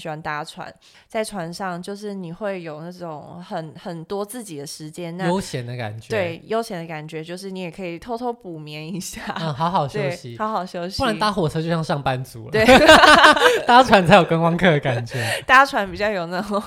[0.00, 0.72] 喜欢搭船，
[1.06, 6.08] 在船上就是你会有那种很很多自己的时间，那悠闲的感觉。
[6.08, 10.98] 对，悠闲的感觉就是你也可以偷偷补眠一下，嗯，好好休息，好好休息。
[10.98, 12.64] 不然搭火车就像上班族了，对，
[13.66, 16.62] 搭船才有观光客的感觉， 搭船比较有那种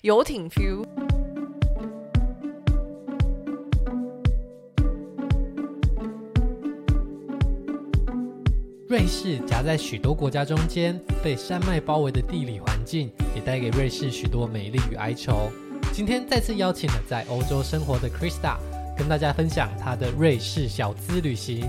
[0.00, 0.82] 游艇 feel。
[9.08, 15.50] 士夹在许多国家中间，被山脉包围的地理环境，也带给瑞士许多美丽与哀愁。
[15.92, 18.56] 今天再次邀请了在欧洲生活的 Krista，
[18.96, 21.66] 跟大家分享她的瑞士小资旅行。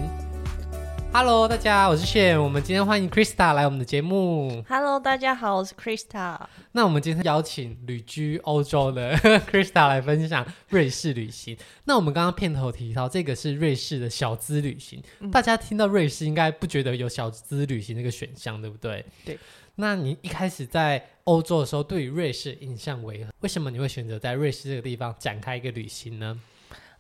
[1.12, 2.40] Hello，大家，我是 Shane。
[2.40, 4.64] 我们今天欢迎 Krista 来我们的节目。
[4.70, 6.40] Hello，大家好，我是 Krista。
[6.74, 9.18] 那我们今天邀请旅居欧洲的
[9.52, 11.58] Krista 来分享瑞士旅行。
[11.86, 15.02] 那我们刚刚片头提到，这个是瑞士的小资旅行。
[15.20, 19.04] 嗯、大家听到瑞士，应该不觉得有小资旅行这个选项，对不对？
[19.26, 19.38] 对。
[19.76, 23.32] 那你一开始在欧洲的时候，对于瑞士印象为何？
[23.40, 26.40] 为什么你会选择在瑞士这个地方展开一个旅行呢？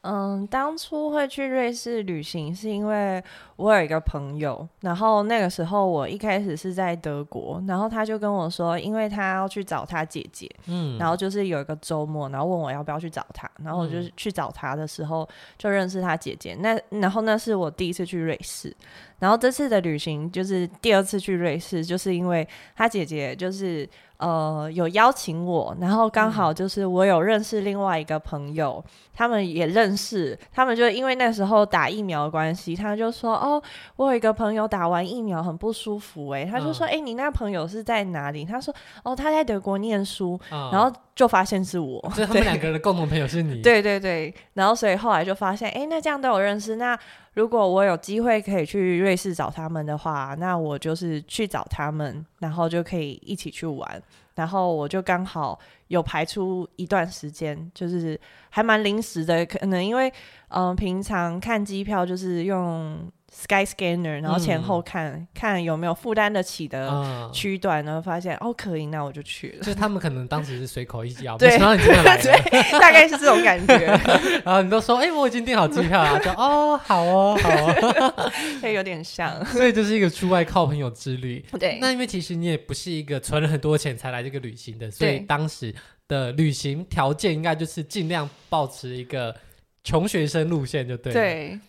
[0.01, 3.21] 嗯，当初会去瑞士旅行，是因为
[3.57, 15.27] 我有一个朋友，然后那个时候我一开始是在德国，然后他就跟我说，因为他要去找他姐姐，嗯，然后就是有一个周末，然后问我要不要去找他，然后我就去找他的时候
[15.57, 18.73] 就认识他姐姐，那然后那是我第一次去瑞士，
[19.19, 23.87] 然后这次的旅行就是第二次去瑞士，就是因为他姐姐就是。
[24.19, 33.61] 呃，有邀请我，然后刚好就是我有认识另外一个朋友，嗯、他们也认识，他们就因为那时候打疫苗的关系，他就说哦，
[33.95, 38.43] 我有一个朋友打完疫苗很不舒服，哎，他就说，哎、嗯，你那朋友是在哪里？
[38.43, 46.97] 他说，哦，他在德国念书，嗯、然后就发现是我，所以他们两个人的共同朋友是你， 对对对，然后所以后来就发现，哎，那这样都有认识，那。
[47.33, 54.01] 如果我有机会可以去瑞士找他们的话，那我就是去找他们，然后就可以一起去玩。
[54.35, 60.09] 然后我就刚好有排出一段时间，就是还蛮临时的，可能因为
[60.49, 62.97] 嗯、呃，平常看机票就是用。
[63.31, 69.63] Sky Scanner，然后前后看、嗯、看有没有负担得起的区段，然后发现哦可以，那我就去了。
[69.63, 73.77] 就他们可能当时是随口一讲，对，然后你真的来了，对，大概是这种感觉。
[74.43, 78.31] 然后你都说，哎、欸，我已经订好机票了，就哦，好哦，好哦，
[78.67, 79.43] 以有点像。
[79.47, 81.43] 所以就是一个出外靠朋友之旅。
[81.59, 85.73] 对，那因为其实你也不是一个存了很多钱才来这个旅行的，所以当时
[86.07, 89.35] 的旅行条件应该就是尽量保持一个
[89.83, 91.19] 穷学生路线，就对了。
[91.19, 91.59] 对。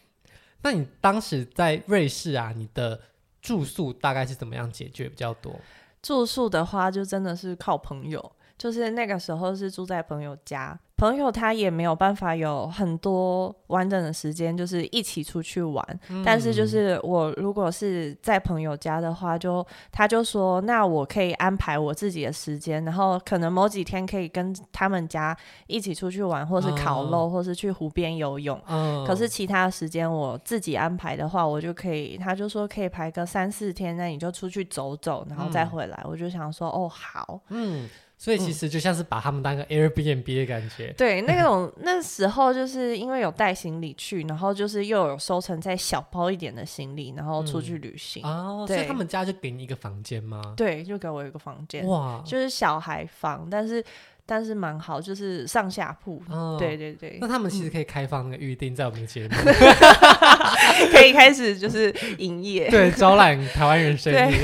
[0.62, 3.00] 那你当时在瑞士啊，你的
[3.40, 5.58] 住宿大概是怎么样解决比较多？
[6.02, 10.78] 住宿的话，就真的是靠朋友，就是那个时候是住在朋友家。
[10.98, 15.82] 朋友他也没有办法有很多完整的时间，就是一起出去玩。
[16.10, 25.34] 嗯、但是就是我如果是在朋友家的话，就他就说，那我可以安排我自己的时间，然后可能某几天可以跟他们家
[25.68, 28.60] 一起出去玩，或是烤肉，嗯、或是去湖边游泳。
[28.68, 35.98] 嗯、可是其他的时间我自己安排的话，我就可以，他就说可以排个三四天，那你就出去走走，然后再回来。
[36.04, 37.88] 嗯、我就想说，哦，好，嗯。
[38.22, 40.88] 所以其实就像是把他们当个 Airbnb 的感觉。
[40.88, 48.22] 嗯、对，那种 那时候就是因为有带行李去，然后就是又有收成再小包一点的行李，然后出去旅行。
[48.22, 50.52] 嗯、哦，以他们家就给你一个房间吗？
[50.54, 51.86] 对，就给我一个房间。
[51.86, 53.82] 哇，就是小孩房，但是。
[54.26, 57.18] 但是蛮好，就是上下铺，哦、对对对。
[57.20, 59.34] 那他们其实可以开放那个预定在我们的节目，
[60.92, 64.34] 可以开始就是营业， 对，招揽台湾人生意，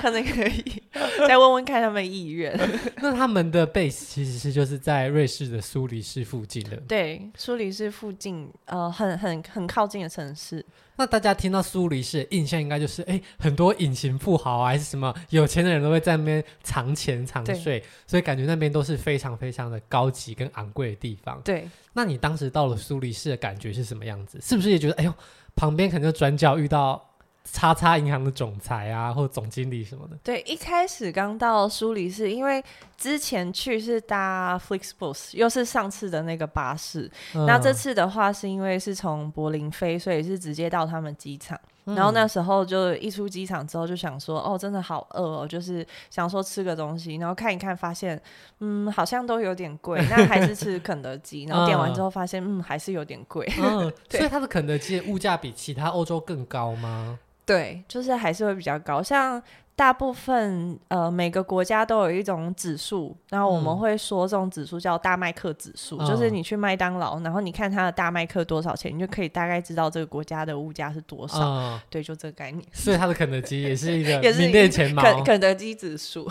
[0.00, 0.82] 可能可以
[1.28, 2.58] 再问问看他们意愿。
[3.02, 10.64] 那他们的 base 其实是就是在瑞士的苏黎世附近的，对，苏黎世附近，呃，很很很靠近的城市。
[10.96, 21.40] 那大家听到苏黎世的印象应该就是，哎，很多隐形富豪啊，还是什么有钱的人都会在那边藏钱藏税，所以感觉那边都是非常非常的高级跟昂贵的地方。
[21.42, 24.40] 对，那你当时到了苏黎世的感觉是什么样子？
[24.40, 25.14] 是不是也觉得，哎呦，
[25.54, 27.02] 旁边可能就转角遇到？
[27.44, 30.16] 叉叉银行的总裁啊，或者总经理什么的。
[30.22, 32.62] 对，一开始刚到苏黎世，因为
[32.96, 37.10] 之前去是搭 Flixbus，又是上次的那个巴士。
[37.34, 41.58] 嗯、那这次的话，是因为是从柏林飞，所以是直接到他们机场。
[41.84, 48.20] 嗯、然后那时候就一出机场之后，就想说，哦，真的好饿哦，就是想说吃个东西，然后看一看，发现，
[48.60, 51.44] 嗯，好像都有点贵，那还是吃肯德基。
[51.50, 53.46] 然后点完之后发现，嗯，还是有点贵。
[53.58, 57.18] 嗯， 所以它的肯德基的物价比其他欧洲更高吗？
[57.44, 59.42] 对，就是还是会比较高，像。
[59.82, 71.36] 大部分呃每个国家都有一种指数，然后我们会说这种指数叫大麦克指数，嗯、就是你去麦当劳，然后你看它的大麦克多少钱，你就可以大概知道这个国家的物价是多少。
[71.40, 72.64] 嗯、对，就这个概念。
[72.72, 75.02] 所以它的肯德基也是一个名列前茅。
[75.02, 76.30] 肯肯德基指数。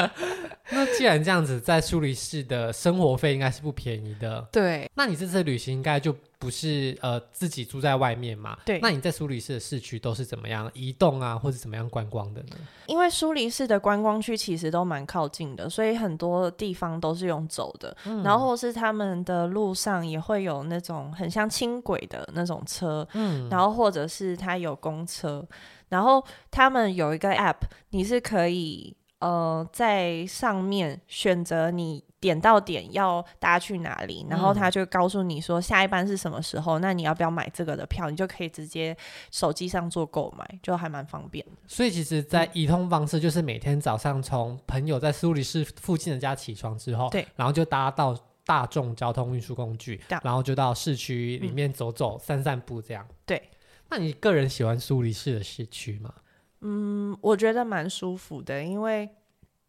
[0.68, 4.46] 那既然这样子，在苏黎世的生活费应该是不便宜的。
[4.52, 4.86] 对。
[4.94, 6.14] 那你这次旅行应该就
[6.44, 8.58] 不是呃自己住在外面嘛？
[8.66, 8.78] 对。
[8.80, 12.56] 那你在苏黎世的市区都是怎么样移动啊，或者怎么样观光的呢？
[12.86, 17.96] 因为苏黎世的观光区其实都蛮靠近的，所以很多地方都是用走的。
[18.04, 18.22] 嗯。
[18.22, 23.08] 然后是他们的路上也会有那种很像轻轨的那种车。
[23.14, 23.48] 嗯。
[23.48, 25.42] 然后或者是它有公车，
[25.88, 28.94] 然后他们有一个 app，你是可以。
[29.20, 38.08] 呃，在上面选择你点到点要搭去哪里，然后他就告诉你说下一班是什么时候，嗯、那你要不要买这个的票？
[38.08, 38.96] 你就可以直接
[39.30, 41.52] 手机上做购买，就还蛮方便的。
[41.66, 48.16] 所以其实，在移通方式就是每天早上从朋友在苏黎世附近的家起床之后，对，然后就搭到
[48.46, 53.06] 大众交通运输工具，然后就到市区里面走走、嗯、散散步这样。
[53.26, 53.50] 对，
[53.90, 56.14] 那你个人喜欢苏黎世的市区吗？
[56.62, 59.06] 嗯，我觉得蛮舒服的，因为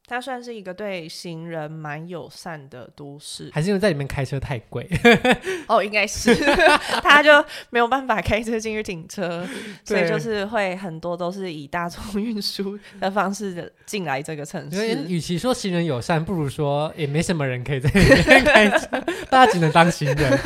[0.07, 3.49] 它算是一个对行人蛮友善的都市。
[3.51, 4.87] 还是因为在里面开车太贵？
[5.67, 6.35] 哦，应该是，
[7.01, 7.31] 他就
[7.69, 9.47] 没有办法开车进去停车，
[9.83, 14.87] 所以就是会很多都是以大众运输的方式进来这个城市。
[14.87, 18.87] 因为与其说行人友善，不如说也没什么人可以在里面 开车，
[19.29, 20.39] 大家只能当行人。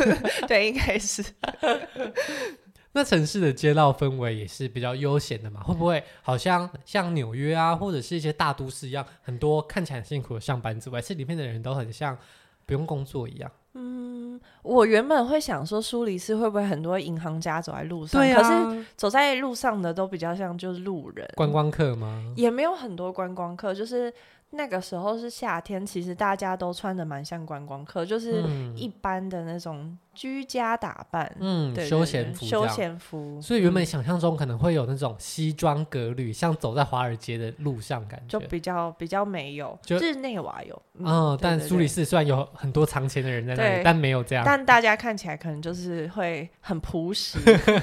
[0.48, 1.24] 对，应该是。
[2.92, 5.62] 那城市的街道氛围也是比较悠闲的嘛？
[5.62, 12.18] 会不会好像像纽约啊，或者是一些大都市一样，很多看起来很辛苦的上班族，还是里面的人都很像
[12.66, 13.52] 不用工作一样？
[13.76, 18.20] 嗯，我原本会想说，苏黎世会不会很多银行家走在路上？
[18.20, 22.34] 对啊，可是走在路上的都比较像就是路人，观光客吗？
[22.36, 24.12] 也没有很多观光客，就是。
[24.52, 28.44] 那个时候是夏天，其实大家都穿的蛮像观光客，就是
[28.76, 33.40] 一般的那种居家打扮，嗯，对对对，休闲服，休闲服。
[33.40, 47.38] 所以原本想象中可能会有那种西装革履，嗯、像走在华尔街的路上感觉，就比较比较没有，就日内瓦有，嗯，嗯，但苏黎世虽然有很多藏钱的人在那里，但没有这样，但大家看起来可能就是会很朴实。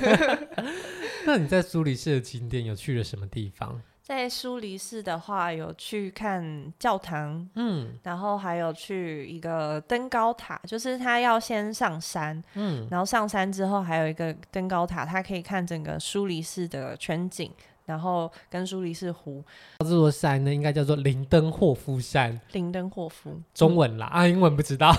[1.25, 3.81] 那你在苏黎世的景点有去了什么地方？
[4.07, 17.51] 在苏黎世的话，有去看教堂，嗯，然后还有去一个登高塔，就是他要先上山，嗯，然后上山之后还有一个登高塔，他可以看整个苏黎世的全景，
[17.85, 19.43] 然后跟苏黎世湖。
[19.81, 22.41] 这座山呢，应该叫做林登霍夫山。
[22.53, 24.95] 林登霍夫， 中文啦，嗯、啊，英文不知道，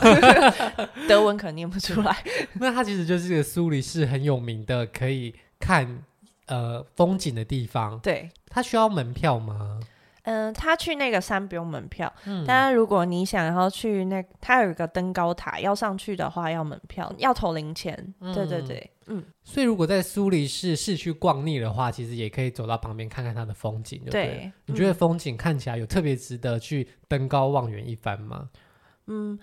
[1.07, 2.13] 德文可能念不出来。
[2.59, 6.03] 那它其实就是一个苏黎世很有名的，可以看。
[6.47, 9.79] 呃，风景的地方，对，他需要门票吗？
[10.23, 18.13] 嗯、呃，他去那个山不用门票，嗯，但是如果你想要去那，他有一个登高塔，要上去的话要门票，要投零钱。
[18.19, 19.23] 嗯、对对对，嗯。
[19.43, 24.51] 所以如果在苏黎世市区逛腻的话，其实也可以走到旁边看看它的风景，对，对。
[24.65, 28.49] 你觉得风景看起来有特别值得去登高望远一番吗？
[29.07, 29.39] 嗯。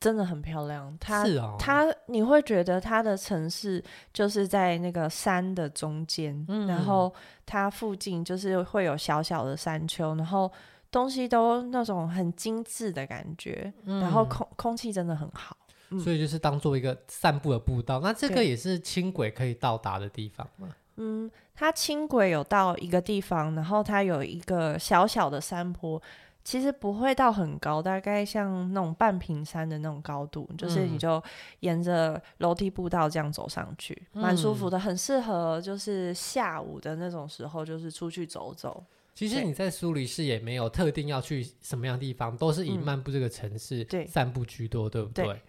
[0.00, 7.12] 真的很漂亮，它是哦，它你会觉得它的城市就是在那个山的中间，嗯、然后
[7.44, 10.50] 它附近就是会有小小的山丘，然后
[10.90, 15.56] 东西都那种很精致的感觉，嗯、然后空空气真的很好，
[15.90, 17.98] 嗯、所以就是当做一个散步的步道。
[18.00, 20.68] 那这个也是轻轨可以到达的地方吗？
[21.00, 26.00] 嗯，它轻轨有到一个地方，然后它有一个小小的山坡。
[26.48, 31.22] 其实不会到很高，大概像那种半平山的那种高度，嗯、就是你就
[31.60, 38.82] 沿着楼梯步道这样走上去，蛮、嗯、舒服的，很适合就是下午的那种时候，就是出去走走。
[39.14, 45.24] 其实你在苏黎世也没有特定要去什么样的地方，都是以漫步这个城市散步居多，嗯、对，对不对？
[45.26, 45.42] 对，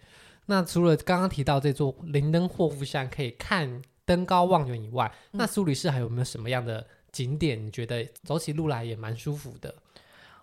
[0.44, 7.66] 那除了刚刚提到这座林登霍夫山可以看登高望远以外，嗯、那苏黎世还有没有什么样的景点？
[7.66, 9.74] 你觉得走起路来也蛮舒服的？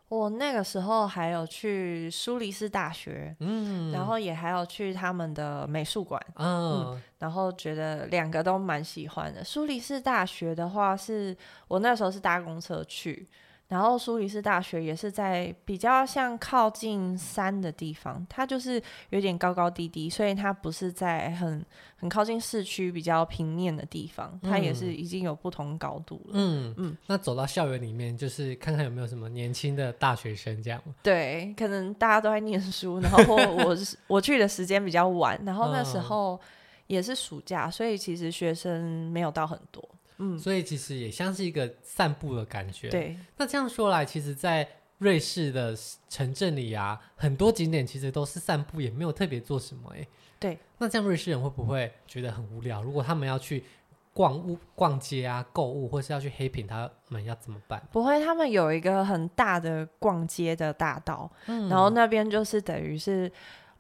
[0.10, 9.44] 我那个时候还有去苏黎世大学，嗯，然后也还有去他们的美术馆，哦、嗯，然后觉得两个都蛮喜欢的。
[9.44, 11.38] 苏黎世大学的话是，是
[11.68, 13.28] 我那时候是搭公车去。
[13.68, 21.66] 然后苏黎世大学也是在比较像靠近山的地方，它就是有点高高低低，所以它不是在很
[21.98, 26.32] 很靠近市区比较平面的地方，它也是已经有不同高度了。
[26.34, 30.82] 嗯嗯，嗯那走到校园里面，就是看看有没有什么年轻的大学生这样。
[31.04, 33.24] 对，可能大家都在念书，然后
[33.66, 33.76] 我
[34.08, 36.40] 我去的时间比较晚，然后那时候
[36.88, 39.84] 也是暑假，所以其实学生没有到很多。
[40.20, 42.90] 嗯，所以其实也像是一个散步的感觉。
[42.90, 45.76] 对，那这样说来，其实，在瑞士的
[46.10, 50.08] 城镇里啊，很多景点其实都是散步，也没有特别做什么哎。
[50.40, 52.82] 对，那这样瑞士人会不会觉得很无聊？
[52.82, 53.64] 如果他们要去
[54.14, 57.82] 逛物、逛街啊、购物，或是要去黑品，他们要怎么办？
[57.92, 63.32] 不会，他们有一个很大的逛街的大道，嗯、然后那边就是等于是。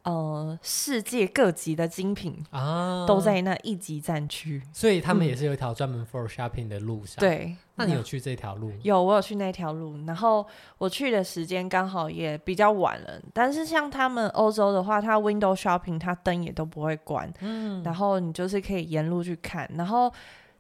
[0.07, 7.17] 呃，世界各级的精品啊，都在那一级战区，所以他们也是有一条专门 for shopping 的路上。
[7.17, 8.71] 嗯、对，那你有去这条路？
[8.83, 9.97] 有，我有去那条路。
[10.05, 10.47] 然后
[10.77, 19.69] 我去的时间刚好也比较晚了，但是像他们欧洲的话，它 window shopping 它灯也都不会关，嗯，然后你就是可以沿路去看。
[19.75, 20.09] 然后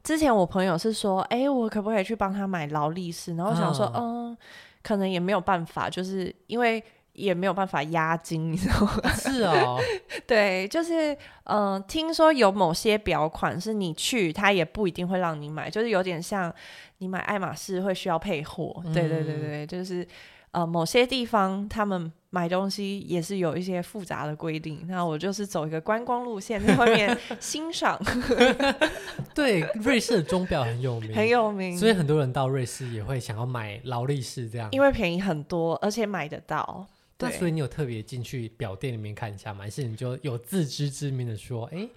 [0.03, 3.33] 之前我朋友是说，哎、欸，我可不可以去帮他买劳力士？
[3.37, 4.37] 然后我想说，嗯、呃，
[4.83, 6.83] 可能也没有办法，就是因为。
[7.17, 9.09] 也没有办法押金， 你知道吗？
[9.15, 9.79] 是哦，
[10.27, 11.13] 对，就是
[11.45, 16.53] 嗯、呃，听说有某些表款是你去，他也不一定会让你买，就是有点像
[16.99, 18.81] 你买爱马仕会需要配货。
[18.85, 20.07] 嗯、对对对对，就是
[20.51, 24.85] 呃，某些地方他们买东西也是有一些复杂的规定。
[24.87, 27.99] 那我就是走一个观光路线，在外面欣赏。
[29.33, 36.85] 对，瑞士的钟表很有名，很有名，所以很多人到瑞士也会想要买劳力士这样，因为便宜很多，而且买得到。
[37.19, 39.63] 那所以你有特别进去表店里面看一下吗？
[39.63, 41.89] 还是你就有自知之明的说，哎、欸，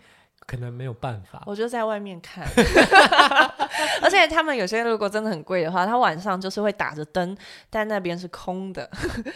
[0.47, 1.43] 可能没有办法。
[1.47, 2.47] 我就在外面看，
[4.03, 7.37] 而且他们有些如果真的很贵的话，他晚上就是会打着灯，
[7.69, 8.91] 但那边是空的，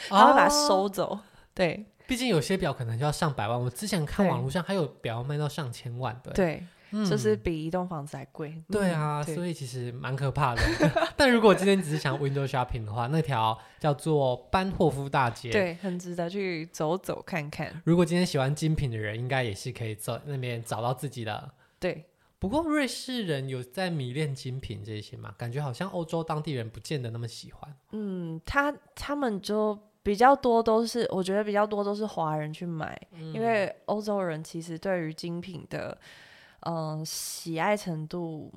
[0.09, 1.11] 他会把它收走。
[1.11, 1.21] 哦、
[1.53, 3.61] 对，毕竟有些表可能就要上百万。
[3.61, 6.33] 我之前看网络上还有表卖到上千万的。
[6.33, 6.65] 对。
[7.09, 8.65] 就是比一栋房子还贵，嗯。
[8.71, 10.63] 对啊，嗯、对，所以其实蛮可怕的。
[11.17, 17.83] 但如果今天只是想 window shopping 的话，那条叫做班霍夫大街，对，很值得去走走看看。
[17.85, 21.51] 如果今天喜欢精品的人，应该也是可以走那边找到自己的。
[21.81, 22.05] 对，
[22.39, 25.35] 不过瑞士人有在迷恋精品这些吗？
[25.37, 27.75] 感觉好像欧洲当地人不见得那么喜欢。
[27.93, 35.99] 嗯，他他们就比较多都是，我觉得比较多都是华人去买，嗯、因为欧洲人其实对于精品的。
[36.65, 38.53] 嗯、呃，喜爱程度，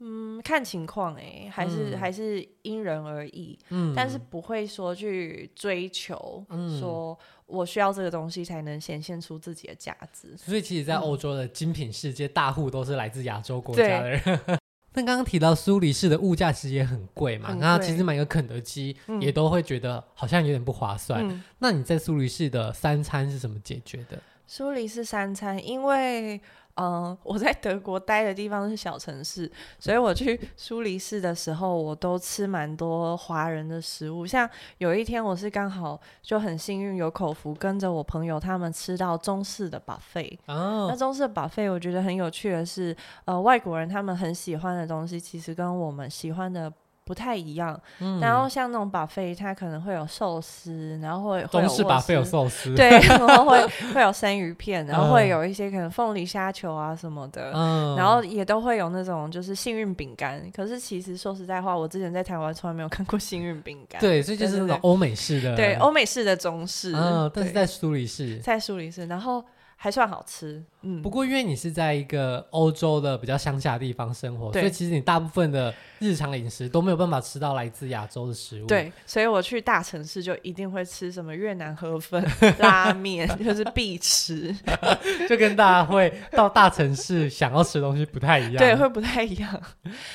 [0.00, 3.58] 嗯，看情况哎，还是、嗯、还是因人而异。
[3.70, 10.36] 嗯，但是不会说去追求，嗯、说我需要这个东西才能显现出自己的价值。
[10.36, 14.20] 所以，其实，在欧洲的精品世界，嗯、大户都是来自亚洲国家的人。
[14.94, 21.26] 那刚刚提到苏黎世的物价其实也很贵嘛，那其实买个肯德基也都会觉得好像有点不划算。
[21.26, 24.20] 嗯、那你在苏黎世的三餐是怎么解决的？
[24.46, 26.40] 苏黎世三餐，因为。
[26.76, 34.26] 嗯，我在德国待的地方是小城市，所以我去苏黎世的时候，我都吃蛮多华人的食物。
[34.26, 40.38] 像有一天，我是刚好就很幸运有口福，跟着我朋友他们吃到中式的 buffet。
[40.46, 42.96] 哦，那中式的 buffet 我觉得很有趣的是，
[43.26, 46.72] 呃，外国人他们很喜欢的东西，其实跟我们喜欢的。
[47.04, 60.40] 不太一样，嗯、然后像那种 buffet，它可能会有寿司，然后会会有 buffet 有寿司， 对，然后会 会有生鱼片，然后会有一些可能凤梨虾球啊什么的，嗯、然后也都会有那种就是幸运饼干。
[60.54, 64.00] 可是其实说实在话，我之前在台湾从来没有看过幸运饼干。
[64.00, 66.92] 对，所以就是那种欧美式的，对，欧美式的中式。
[66.94, 69.44] 嗯，但是在苏黎世，在苏黎世，然后。
[69.82, 71.02] 还算好吃，嗯。
[71.02, 78.66] 不过因为你是在一个欧洲的比较乡下的地方生活，所以其实你大部分的日常饮食都没有办法吃到来自亚洲的食物。
[78.68, 82.24] 对，所以我去大城市就一定会吃什么越南河粉、
[82.60, 84.54] 拉面，就是必吃。
[85.28, 89.60] 就跟大家会 到大城市想要吃的东西不太一样，对，会不太一样。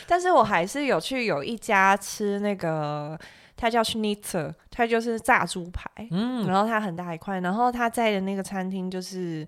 [0.08, 3.20] 但是我还是有去有一家吃那个。
[3.58, 9.46] 它叫 schnitzer，它就是炸猪排，嗯，然后它很大一块，然后它在的那个餐厅就是。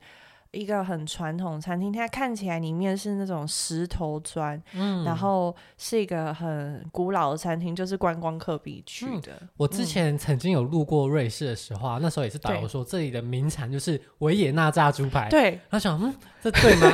[0.52, 9.34] 一个很传统餐厅，它看起来里面是那种石头砖，嗯，然后是一个很古老的餐厅，就是观光客必去的。
[9.42, 16.92] 嗯、我之前曾经有路过瑞士的时候啊，嗯、那时候也是导游说这里的名产就是维也纳炸猪排，对，然后想，嗯，这对吗？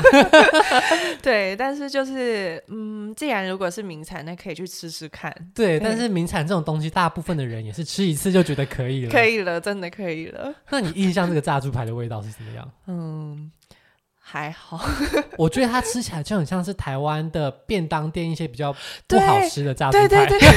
[1.23, 5.33] 对，但是就是，嗯，既然如果是名产，那可以去吃吃看。
[5.55, 10.53] 对，但是名产这种东西，大部分的人也是吃一次就觉得可以了，可以了，真的可以了。
[10.69, 12.69] 那你印象这个炸猪排的味道是怎么样？
[12.87, 13.44] 嗯。
[14.27, 14.83] 还好，
[15.37, 18.75] 我觉得它吃起来就很像是台湾的便当店一些比较
[19.07, 20.49] 不好吃的炸猪排，对 对对，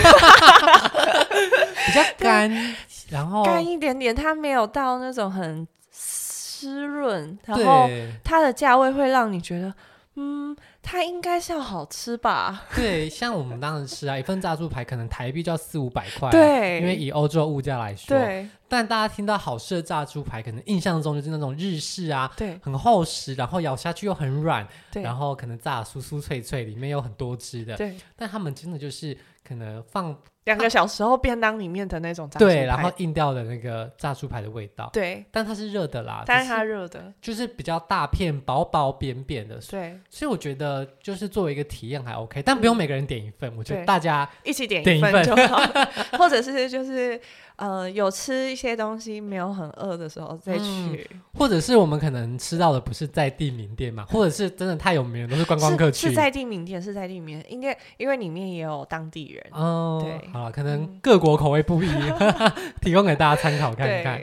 [1.86, 2.74] 比较干，
[3.10, 7.86] 然后干一点点，它没有到那种很湿润，然后
[8.24, 9.74] 它的价位会让你觉得，
[10.16, 10.56] 嗯。
[10.90, 12.64] 它应该是要好吃吧？
[12.74, 18.48] 对，像我们当时吃啊，一份炸猪排可能台币就要四五百块，对，因为以欧洲物价来说，对。
[18.70, 27.94] 但大家听到好吃的炸猪排，可能印象中就是那种日式啊，对，很厚实，然后咬下去又很软，对，然后可能炸酥酥脆脆，里面有很多汁的，对。
[28.16, 29.14] 但他们真的就是
[29.46, 30.16] 可能放。
[30.48, 45.60] 两个小时后便当里面的那种炸猪排，对，然后硬掉的那个炸猪排的味道，对，但它是热的啦，但是它热的，就是比较大片、薄薄扁扁的，对，所以我觉得就是作为一个体验还 OK，但不用每个人点一份，我觉得大家一起点一份就好，
[46.16, 47.20] 或者是就是
[47.56, 60.37] 呃有吃一些东西没有很饿的时候再去，或者是我们可能吃到的不是在地名店嘛，或者是真的太有名了，都是观光客去，是在地名店，是在地名店，应该因为里面也有当地人，哦，对。
[60.44, 64.20] 啊，可能各国口味不一，嗯、 提供给大家参考看看。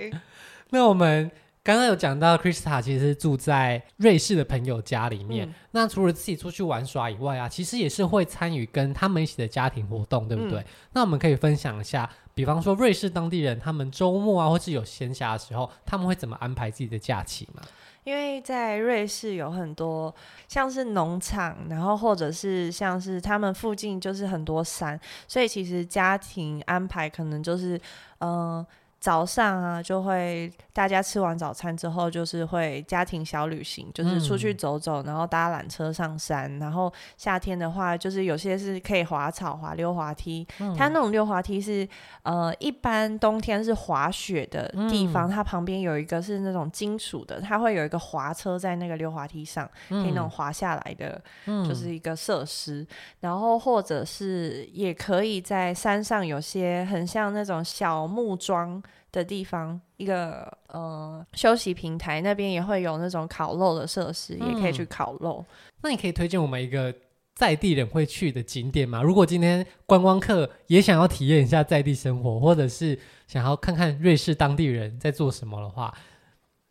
[0.69, 1.29] 那我们
[1.63, 5.48] 刚刚有讲到，Krista 其实住在瑞士的朋友家里面。
[5.48, 10.60] 嗯、那除了自己出去玩耍以外啊，其实也是会参与跟他们一起的家庭活动，对不对？
[10.60, 17.62] 嗯、那我们可以分享一下，比方说瑞士当地人他们周末啊，或是有闲暇的时候，他们会怎么安排自己的假期吗？
[18.05, 20.15] 因为在瑞士有很多
[20.47, 24.97] 像是农场，然后或者是像是他们附近就是很多山，
[25.27, 27.77] 所以其实家庭安排可能就是
[28.19, 28.65] 嗯。
[29.05, 36.57] 早上啊，就会大家吃完早餐之后，就是会家庭小旅行，就是出去走走，然后搭缆车上山。
[36.57, 40.43] 然后夏天的话，就是有些是可以滑草、滑溜滑梯。
[40.75, 41.88] 它那种溜滑梯是
[42.24, 52.83] 呃，一般冬天是滑雪的地方，它旁边有一个是那种金属的，它会有一个滑车在那个溜滑梯上，可以那种滑下来的，就是一个设施。
[53.19, 58.81] 然后或者是也可以在山上有些很像那种小木桩
[59.15, 65.43] 的地方，一个呃休息平台，那边也会有那种烤肉的设施，嗯、也可以去烤肉。
[65.81, 66.93] 那你可以推荐我们一个
[67.34, 69.01] 在地人会去的景点吗？
[69.01, 75.91] 如果今天观光客也想要体验一下在地生活，或者是想要看看瑞士当地人在做什么的话。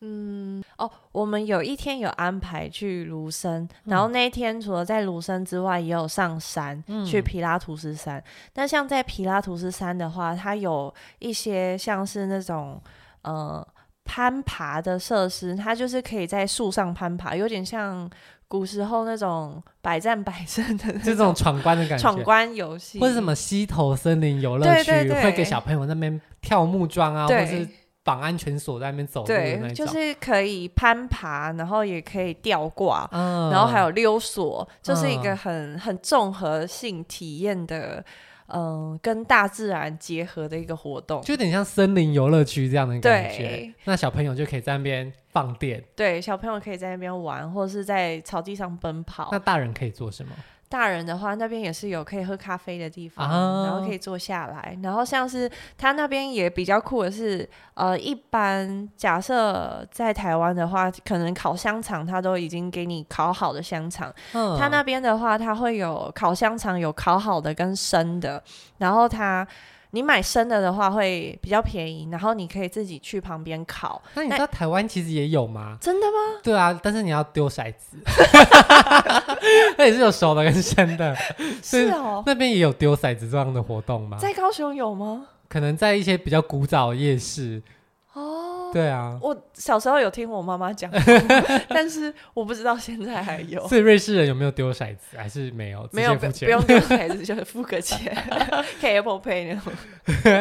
[0.06, 8.22] 嗯哦，我们有一天有安排去庐山，嗯、然后那一天除了在庐山之外，也有上山、嗯、去皮拉图斯山。
[8.54, 12.78] 那像在皮拉图斯山的话，它有一些像是那种
[13.22, 13.66] 呃
[14.04, 18.10] 攀爬的设施，它就是可以在树上攀爬，有点像
[18.48, 27.68] 古时候那种百战百胜的这种闯关的感觉，闯关游戏，或者什么溪头森林游乐区，对对对，会给小朋友那边跳木桩啊，对或是。
[28.04, 38.04] 绑安全锁在那边走，对，就是可以攀爬，然后也可以吊挂，嗯、然后还有溜索，就是一个很很综合性体验的，
[38.48, 38.62] 嗯、
[38.92, 43.72] 呃，跟大自然结合的一个活动，就有点像森林游乐区这样的感觉。
[43.84, 49.30] 那小朋友就可以在那边放电，对，小朋友可以在那边玩，或者是在草地上奔跑。
[49.32, 50.32] 那大人可以做什么？
[50.74, 54.76] 大人的话，那边也是有可以喝咖啡的地方，啊、然后可以坐下来。
[54.82, 64.12] 然后像是他那边也比较酷的是，呃，一般假设在台湾的话，可能烤香肠他都已经给你烤好的香肠。
[64.32, 68.42] 嗯，他那边的话，他会有烤香肠，有烤好的跟生的。
[68.78, 69.46] 然后他。
[69.94, 74.02] 你买生的的话会比较便宜，然后你可以自己去旁边烤。
[74.14, 75.78] 那你知道台湾其实也有吗？
[75.80, 76.40] 真的吗？
[76.42, 77.96] 对啊，但是你要丢骰子。
[79.78, 81.14] 那也是有熟的跟生的。
[81.62, 82.24] 是哦。
[82.26, 84.18] 那边也有丢骰子这样的活动吗？
[84.20, 85.28] 在高雄有吗？
[85.48, 87.62] 可能在一些比较古早的夜市。
[88.74, 90.90] 哦，对啊，我小时候有听我妈妈讲，
[91.70, 93.66] 但是我不知道现在还有。
[93.68, 95.16] 所以瑞士人有没有丢骰子？
[95.16, 95.88] 还是没有？
[95.92, 98.12] 没有，不用丢骰子， 就是付个钱，
[98.80, 99.72] 可以 Apple Pay 那种。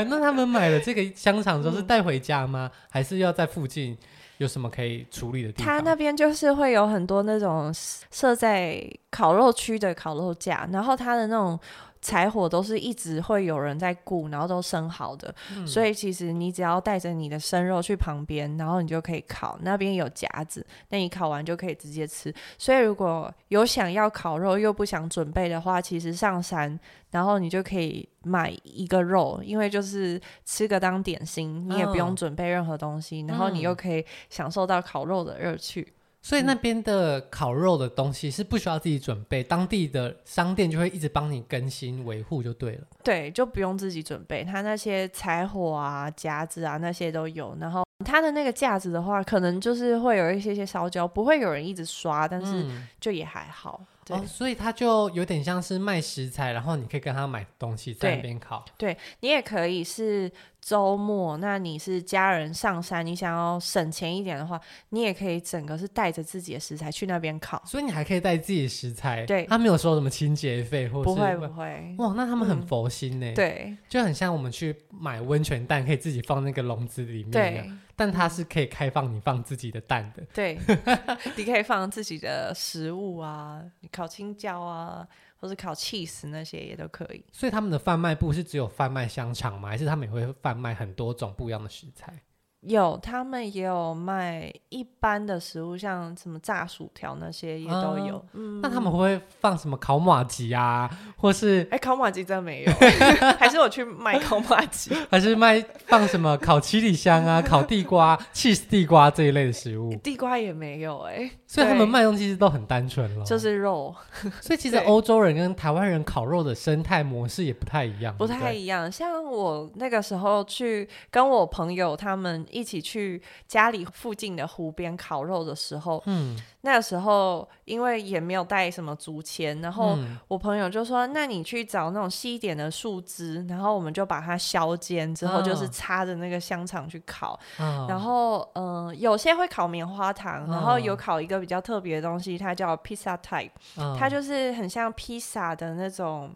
[0.10, 2.70] 那他们买了这个香肠之后是带回家吗？
[2.74, 3.98] 嗯、还是要在附近
[4.40, 5.78] 有什么可以处理的地方？
[5.78, 11.60] 他那边就是会有很多那种设在烤肉区的烤肉架，然后他的那种。
[12.04, 19.58] 柴火都是一直会有人在顾，然后都生好的，嗯、所以其实你只要带着你的生肉去旁边，然后你就可以烤。
[19.62, 22.34] 那边有夹子，那你烤完就可以直接吃。
[22.58, 26.78] 所以如果有想要烤肉又不想准备的话，其实上山，
[27.12, 35.93] 然后你就可以买一个肉，因为就是吃个当点心，你也不用准备任何东西，哦、然后你又可以享受到烤肉的乐趣。
[36.24, 42.88] 所以那边的烤肉的东西是不需要自己准备，当地的商店就会一直帮你更新维护就对了。
[43.04, 47.56] 对，就不用自己准备，它那些柴火啊、夹子啊那些都有。
[47.60, 52.66] 然后它的那个架子的话，可能就是会有一些些烧焦，不会有人一直刷，但是
[53.02, 53.82] 就也还好。
[54.06, 58.66] 对哦，所以它就有点像是卖食材，然后你可以跟他买东西在那边烤。
[58.78, 67.62] 对，对你也可以是周末，那你是家人上山，你想要省钱一点的话，你也可以整个是带着自己的食材去那边烤。
[67.66, 71.96] 所以你还可以带自己的食材，对，他没有收什么清洁费，或是不会不会。
[71.98, 73.34] 哇，那他们很佛心呢、嗯。
[73.34, 77.32] 对，就很像我们去买温泉蛋，可以自己放那个笼子里面。
[77.32, 80.24] 对，但它是可以开放你放自己的蛋的。
[80.34, 80.58] 对，
[81.38, 85.08] 你可以放自己的食物啊，烤青椒啊。
[85.44, 89.68] 或是烤 cheese 那些也都可以，所以他们的贩卖部是只有贩卖香肠吗？
[89.68, 92.18] 还是他们也会贩卖很多种不一样的食材？
[92.66, 98.18] 有，他们也有卖一般的食物，像什么炸薯条那些也都有。
[98.18, 101.62] 啊、嗯，那他们会不会放什么烤马吉啊，或是？
[101.72, 102.72] 哎、欸，烤马吉真的没有，
[103.38, 104.96] 还是我去卖烤马吉？
[105.12, 109.94] 还是卖放什么烤七里香啊、烤地瓜、 cheese 地瓜这一类的食物？
[109.98, 113.94] 地瓜也没有哎、欸，所以他们卖东西都很单纯了，就是肉。
[114.42, 118.92] 所以其实欧洲人跟台湾人烤肉的生态模式也不太一样，不太一样。
[118.92, 122.44] 像我那个时候去跟我朋友他们。
[122.50, 129.98] 一起去家里附近的湖边烤肉的时候，嗯，那个时候因为也没有带什么竹签，然后
[130.30, 137.38] 我朋友就说：“那你去找那种细一点的树枝，然后我们就把它削尖之后，就是插着那个香肠去烤。
[137.60, 146.34] 哦、然后，嗯、呃，有些会烤棉花糖，然后有烤一个比较特别的东西，它叫 pizza type，、哦、它就是很像披萨的那种。”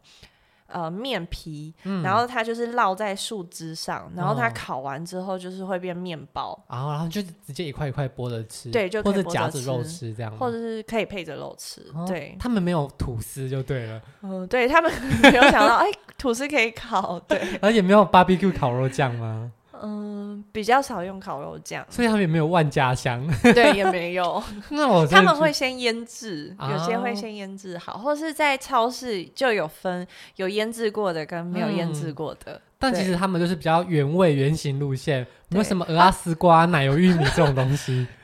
[0.68, 12.36] 呃，面皮，嗯、然后它就是烙在树枝上，然后它烤完之后就是会变面包，然后然后就直接一块一块剥着吃，对，就或者夹着肉吃这样，或者是可以配着肉吃，哦、对。
[12.40, 19.52] 他们没有吐司就对了，嗯，对他们没有想到， 哎，吐司可以烤，对，而且没有 barbecue 烤肉酱吗？
[19.84, 24.42] 嗯，比较少用烤肉酱，所以他们也没有万家香， 对，也没有。
[24.70, 32.54] 那我他们会先腌制，啊、有些会先腌制好，或是在超市就有分有腌制过的跟没有腌制过的。
[32.54, 38.08] 嗯、但其实他们就是比较原味原型路线，没有什么鹅啊丝瓜、啊、奶油玉米这种东西。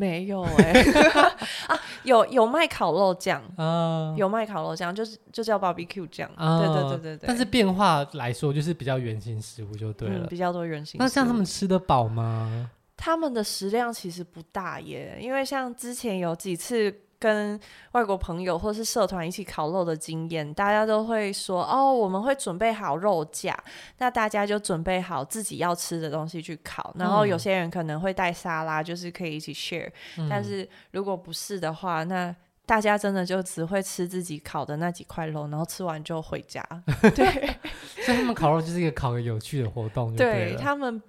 [0.00, 0.92] 没有哎、欸，
[1.68, 7.26] 啊，有有卖烤肉酱，啊，有卖烤肉酱，就是就叫 barbecue 酱，嗯、对对对对对。
[7.26, 10.98] 但是变化来说，就是比较圆形食物就对了，嗯、比较多圆形。
[10.98, 12.70] 那像他们吃得饱吗？
[12.96, 17.02] 他们的食量其实不大耶，因为像之前有几次。
[17.20, 17.60] 跟
[17.92, 23.56] 外国朋友或是社团一起烤肉的经验，大家都会说哦，我们会准备好肉架，
[23.98, 26.92] 那大家就准备好自己要吃的东西去烤。
[26.98, 29.90] 然后有些人可能会带沙拉，就是可以一起 share。
[30.16, 30.26] 嗯。
[30.30, 36.66] 但是如果不是的话，那大家真的就只会吃自己烤的那几块肉，然后吃完就回家。
[37.14, 37.26] 对，
[38.02, 41.02] 所以他们烤肉就是一个烤个有趣的活动对，对他们。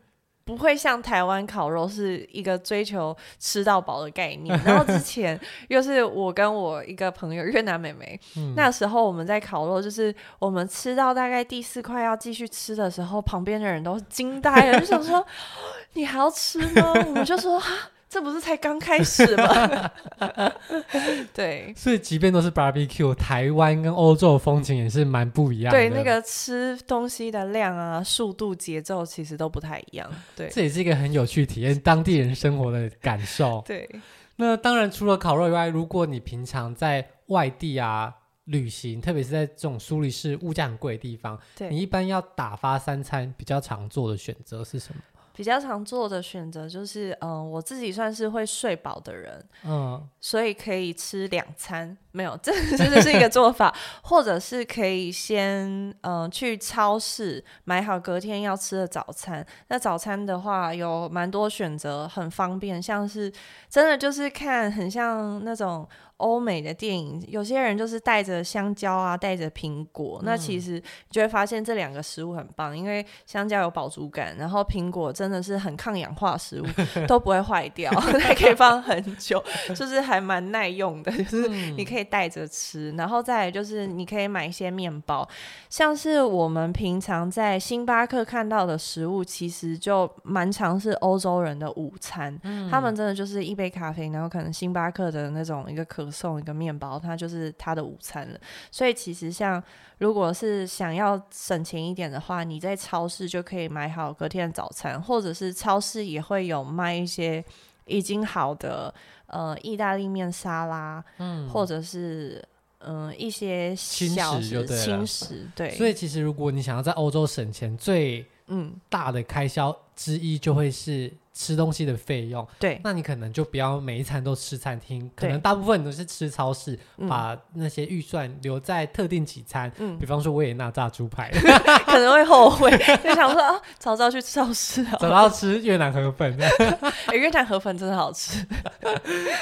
[0.51, 15.25] 不会像台湾烤肉是一个追求吃到饱的概念， 然后之前又是我跟我一个朋友越南妹妹，嗯、那时候我们在烤肉，就是我们吃到大概第四块要继续吃的时候，旁边的人都惊呆了，就想说
[15.93, 16.93] 你还要吃吗？
[17.07, 17.89] 我们就说哈。
[18.11, 19.89] 这不是才刚开始吗？
[21.33, 25.79] 对，所以即便都是 barbecue，台湾跟欧洲的风情也是蛮不一样的。
[25.79, 30.11] 对，那个吃东西的量啊、速度、节奏其实都不太一样。
[30.35, 33.63] 对，这也是一个很有趣体验当地人生活的感受。
[33.65, 33.89] 对，
[34.35, 45.01] 那当然除了烤肉以外，如果你平常在外地啊旅行，特别是在这种苏黎世物价很贵的地方，对你一般要打发三餐比较常做的选择是什么？
[45.41, 55.67] 比较常做的选择就是，嗯、呃，我自己算是会睡饱的人，嗯，所以可以吃两餐，没有， 这这是一个做法，或者是可以先，
[56.01, 59.43] 嗯、呃，去超市买好隔天要吃的早餐。
[59.69, 63.33] 那早餐的话有蛮多选择，很方便，像是
[63.67, 65.89] 真的就是看很像那种。
[66.21, 70.19] 欧美的电影，有些人就是带着香蕉啊，带着苹果。
[70.21, 76.65] 嗯、那其实就会发现这两个食物很棒，因为香蕉有饱足感，然后苹果真的是很抗氧化食物，
[77.07, 79.43] 都不会坏掉， 还可以放很久，
[79.75, 81.11] 就是还蛮耐用的。
[81.11, 85.27] 就是你可以带着吃，然后再来就是你可以买一些面包，
[85.69, 92.39] 像是我们平常在星巴克看到的食物，其实就蛮常是欧洲人的午餐。
[92.43, 96.10] 嗯、他们真的就是一杯咖啡，然后可能星巴克的那种一个可。
[96.11, 98.39] 送一个面包，它就是他的午餐了。
[98.69, 99.63] 所以其实像
[99.99, 107.43] 如果是想要省钱一点的话，你在超市就可以买好隔天的早餐，或者是超市也会有卖一些
[107.85, 108.93] 已经好的
[109.27, 112.43] 呃意大利面沙拉，嗯，或者是
[112.79, 115.71] 嗯、呃、一些小轻食，轻食对。
[115.71, 121.11] 所以其实如果你想要在欧洲省钱，最嗯大的开销之一就会是。
[121.41, 131.31] 吃东西的费用，对，那你可能就不要每一餐都吃餐厅，可能大部分都是吃超市，嗯、把那些预算留在特定几餐，嗯，比方说维也纳炸猪排，
[131.87, 132.69] 可能会后悔，
[133.03, 138.45] 就想说啊，早知道去超市，早知道吃越南河粉，欸、 越南河粉真的好吃，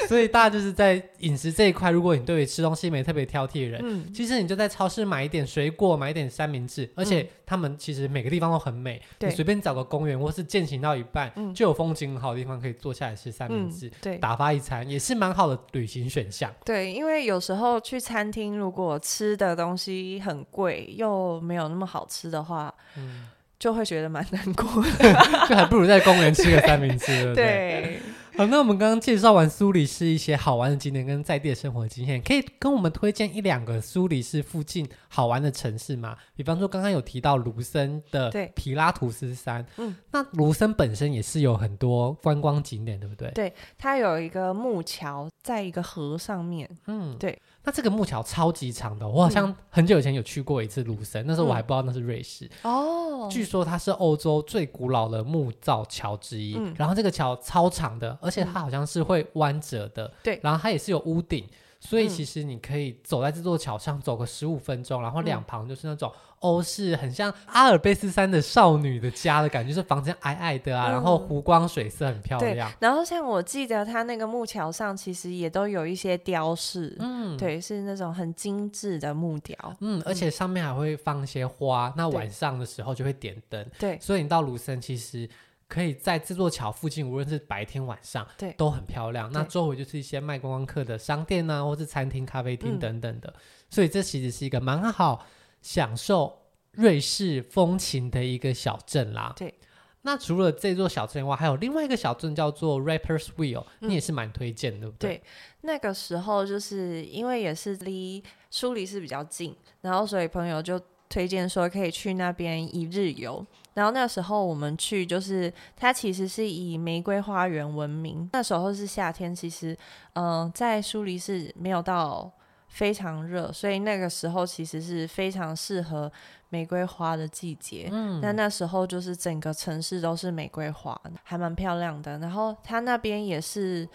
[0.08, 16.54] 所以大家就是在饮食这一块，如果你对于吃东西没特别挑剔的人，嗯，其实你就在超市买一点水果，买一点三明治，而且他们其实每个地方都很美，对、你，随便找个公园或是健行到一半，嗯，就有风景很好的地方可以坐下来吃三明治，嗯、对，打发一餐也是蛮好的旅行选项。
[16.66, 25.14] 对，因为有时候去餐厅，如果吃的东西很贵，又没有那么好吃的话，嗯，就会觉得蛮难过的，
[25.50, 27.36] 就还不如在公园吃个三明治，对对？
[27.36, 28.00] 对。
[28.38, 36.16] 好，那我们刚刚介绍完苏黎世一些好玩的景点跟在地的生活经验，可以跟我们推荐一两个苏黎世附近好玩的城市吗？
[36.36, 43.30] 比方说刚刚有提到卢森的皮拉图斯山，嗯，那卢森本身也是有很多观光景点，对不对？
[43.32, 47.38] 对，它有一个木桥在一个河上面，嗯，对。
[47.64, 52.50] 那这个木桥超级长的，我好像很久以前有去过一次卢森，嗯，那时候我还不知道那是瑞士。
[52.64, 53.28] 哦。
[53.30, 61.46] 据说它是欧洲最古老的木造桥之一，嗯，然后这个桥超长的，而且它好像是会弯折的，对，嗯，然后它也是有屋顶。
[61.80, 72.70] 所以其实你可以走在这座桥上走个十五分钟，然后两旁就是那种欧式，很像阿尔卑斯山的少女的家的感觉，就是房间矮矮的啊，然后湖光水色很漂亮。
[72.80, 85.30] 然后像我记得它那个木桥上其实也都有一些雕饰，嗯，对，是那种很精致的木雕，嗯，而且上面还会放一些花，那晚上的时候就会点灯，对，所以你到卢森其实。
[85.70, 89.32] 可以在这座桥附近，无论是白天晚上，对，都很漂亮。
[89.32, 93.30] 那周围就是一些卖观光客的商店啊，或是餐厅、咖啡厅等等的。
[93.30, 95.26] 嗯，所以这其实是一个蛮好
[95.62, 96.36] 享受
[96.72, 99.32] 瑞士风情的一个小镇啦。
[99.38, 99.54] 对。
[100.02, 105.10] 那除了这座小镇以外，还有另外一个小镇叫做 Rapper's Wheel，嗯，你也是蛮推荐的，对不对？
[105.10, 105.24] 对，
[105.62, 113.46] 那个时候就是因为也是离苏黎世比较近，然后所以朋友就推荐说可以去那边一日游。
[113.80, 118.30] 然后那时候我们去，就是它其实是以玫瑰花园闻名。
[118.34, 119.72] 那时候是夏天，其实
[120.16, 122.30] 嗯、呃，在苏黎世没有到
[122.68, 126.12] 非常热，所以那个时候其实是非常适合
[126.50, 127.88] 玫瑰花的季节。
[127.90, 132.20] 嗯，那那时候就是整个城市都是玫瑰花，还蛮漂亮的。
[132.20, 133.88] 然后它那边也是。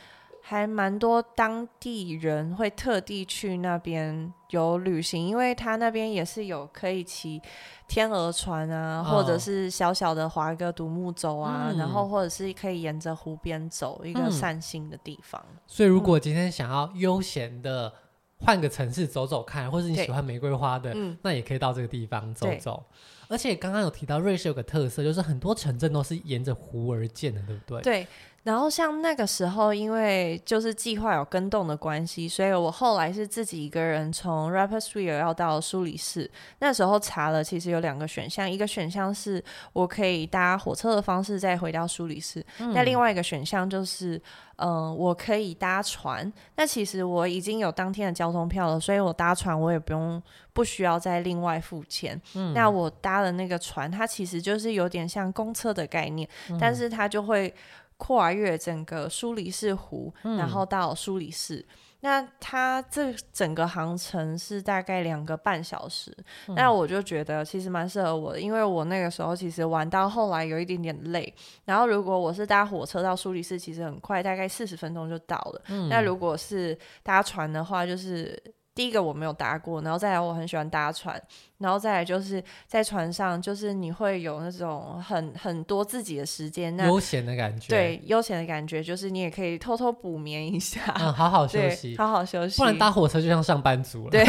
[0.46, 7.40] 还蛮多当地人会特地去那边有旅行，因为他那边也是有可以骑
[7.88, 15.42] 天鹅船啊，哦、或者是小小的划个独木舟啊、嗯，然后或者是可以沿着湖边走一个散心的地方。
[15.50, 17.90] 嗯、所以，如果今天想要悠闲的
[18.36, 22.84] 换个城市走走看，或是你喜欢玫瑰花的，那也可以到这个地方走走。
[23.28, 27.80] 而且刚刚有提到瑞士有个特色，就是很多城镇都是沿着湖而建的，对不对？
[27.80, 28.06] 对。
[28.44, 36.30] 然后像那个时候，因为就是计划有跟动的关系，所以我后来是自己一个人从 Rapper's Wheel 要到苏黎世。
[36.58, 44.20] 那时候查了，其实有两个选项，一个选项是我可以搭火车的方式再回到苏黎世，嗯，那另外一个选项就是，
[44.56, 46.30] 嗯、呃，我可以搭船。
[46.56, 52.20] 那其实我已经有当天的交通票了，所以我搭船我也不用不需要再另外付钱。
[52.34, 57.54] 嗯，那我搭的那个船，它其实就是有点像公车的概念，嗯，但是它就会。
[57.96, 61.56] 跨越整个苏黎世湖，然后到苏黎世。
[61.56, 61.66] 嗯，
[62.00, 66.14] 那它这整个航程是大概两个半小时。
[66.48, 66.54] 嗯。
[66.54, 71.32] 那我就觉得其实蛮适合我的，因为我那个时候其实玩到后来有一点点累。
[71.64, 75.62] 然后如果我是搭火车到苏黎世，其实很快，大概四十分钟就到了。
[75.68, 75.88] 嗯。
[75.88, 78.42] 那如果是搭船的话，就是。
[78.76, 81.16] 第一个我没有搭过，然后再来我很喜欢搭船，
[81.58, 87.68] 然后再来就是在船上，就是你会有那种很很多自己的时间，那悠闲的感觉。
[87.68, 92.58] 对，悠闲的感觉就是你也可以偷偷补眠一下，嗯，好好 休息，好好休息。
[92.58, 94.24] 不然搭火车就像上班族了，对，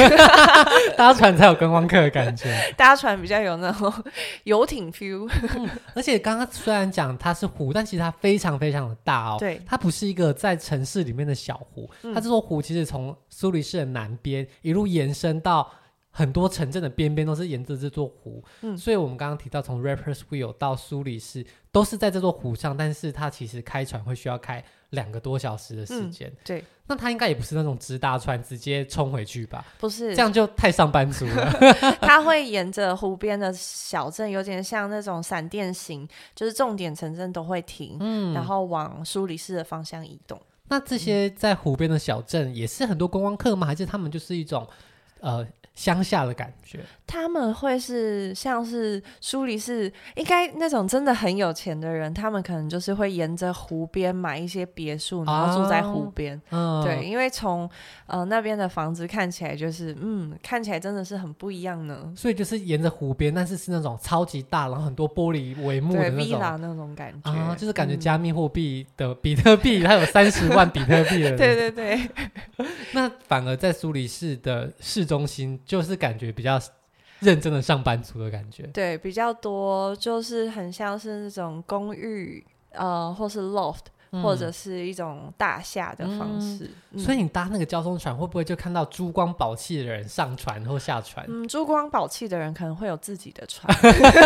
[0.96, 3.92] 搭船才有观光客的感觉， 搭船比较有那种
[4.46, 5.30] 游艇 feel。
[5.58, 14.48] 嗯，而且刚刚虽然讲它是湖，但其实它非常非常的大哦，对，它不是一个在城市里面的小湖，嗯，它这座湖其实从苏黎世的南边。
[14.62, 15.70] 一路延伸到
[16.18, 18.42] 很多城镇的边边，都是沿着这座湖。
[18.62, 26.30] 嗯，所以我们刚刚提到，从 Rapper's Wheel 到苏黎世都是在这座湖上，但是它其实开船会需要开两个多小时的时间。
[26.30, 29.66] 嗯，对，那它应该也不是那种直达船直接冲回去吧？
[29.78, 31.52] 不是，这样就太上班族了。
[32.00, 40.42] 它会沿着湖边的小镇，有点像那种闪电型，就是重点城镇都会停，嗯，然后往苏黎世的方向移动。
[40.70, 43.68] 那这些在湖边的小镇也是很多观光客吗？
[43.68, 44.66] 还是他们就是一种
[45.20, 46.80] 呃乡下的感觉。
[47.06, 56.42] 他们会是像是苏黎世，应该那种真的很有钱的人，他们可能就是会沿着湖边买一些别墅，然后住在湖边。
[56.50, 57.70] 哦、对，因为从
[58.08, 62.12] 呃那边的房子看起来就是，嗯，看起来真的是很不一样呢。
[62.16, 71.36] 所以就是沿着湖边，但是是那种超级大，然后很多玻璃帷幕的那种那种感觉啊，就是感觉加密货币的 比特币，它、嗯、有三十万比特币的。
[71.38, 72.10] 对对对。
[72.94, 76.60] 那反而在苏黎世的市中心，就是感觉比较。
[77.22, 83.86] 认真的上班族的感觉，对，比较多，就是很像是那种公寓，呃，或是 loft。
[84.12, 91.26] 或者是一种大厦的方式，嗯嗯、所以你搭那个交通船会不会就看到珠光宝气的人上船或下船？
[91.28, 93.74] 嗯，珠光宝气的人可能会有自己的船，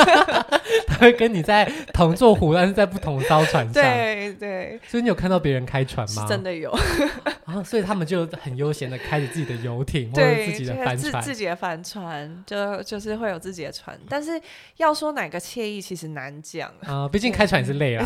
[0.87, 3.73] 他会跟你在同座湖，但是在不同艘船上。
[3.73, 4.79] 对对。
[4.87, 6.25] 所以你有看到别人开船吗？
[6.27, 6.69] 真的有。
[7.45, 14.39] 啊，所以他们就很悠闲的开着自己的游艇或者自己的帆船，自己的帆船就就是会有自己的船，但是
[14.77, 17.07] 要说哪个惬意，其实难讲啊。
[17.07, 18.05] 毕竟开船也是累啊。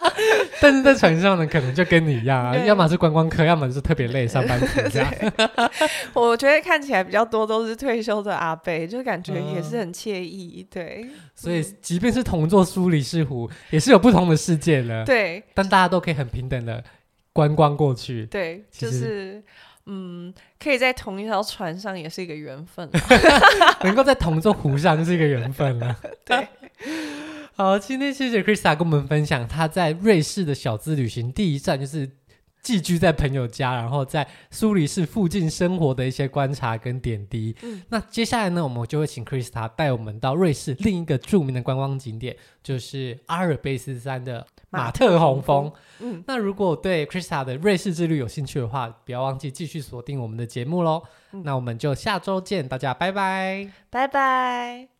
[0.60, 5.14] 但是在船上呢，可能就跟你一样啊， 要么是观光客，要么是特别累上班族这样。
[6.14, 10.66] 我觉得看起来比较多都是退休的阿伯，就感觉也是很惬意。
[10.70, 15.04] 对，所以即便是同座苏黎世湖，也是有不同的世界的。
[15.04, 16.82] 对，但大家都可以很平等的
[17.32, 18.26] 观光过去。
[18.26, 19.42] 对，就是
[19.86, 20.32] 嗯，
[20.62, 22.88] 可以在同一条船上也是一个缘分，
[23.82, 25.96] 能够在同座湖上就是一个缘分了。
[26.24, 26.46] 对。
[27.60, 32.10] 好，今天谢谢 Krista 跟我们分享她在瑞士的小资旅行，第一站就是
[32.62, 37.54] 寄居在朋友家，然后在苏黎世附近生活的一些观察跟点滴。
[37.60, 45.70] 嗯，那接下来呢，我们就会请 Krista 带我们到瑞士另一个著名的观光景点，就是阿尔卑斯山的马特洪峰。
[45.98, 51.02] 嗯，那如果对 Krista 的瑞士之旅有兴趣的话，不要忘记继续锁定我们的节目喽。
[51.32, 54.99] 嗯，那我们就下周见，大家拜拜，拜拜。